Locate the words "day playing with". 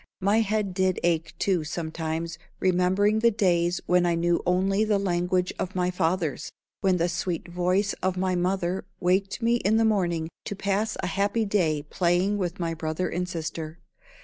11.45-12.59